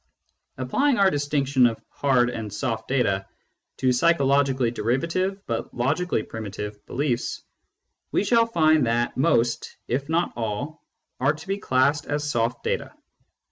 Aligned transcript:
Applying 0.57 0.97
our 0.97 1.11
distinction 1.11 1.67
of" 1.67 1.79
hard" 1.89 2.31
and" 2.31 2.51
soft" 2.51 2.87
data 2.87 3.27
to 3.77 3.91
psychologically 3.91 4.71
derivative 4.71 5.39
but 5.45 5.71
logically 5.75 6.23
primitive 6.23 6.83
beliefs, 6.87 7.43
we 8.11 8.23
shall 8.23 8.47
find 8.47 8.87
that 8.87 9.15
most, 9.15 9.77
if 9.87 10.09
not 10.09 10.33
all, 10.35 10.83
are 11.19 11.33
to 11.33 11.47
be 11.47 11.59
classed 11.59 12.07
as 12.07 12.27
soft 12.27 12.63
data. 12.63 12.95